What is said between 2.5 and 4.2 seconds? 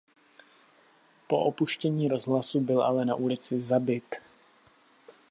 byl ale na ulici zabit.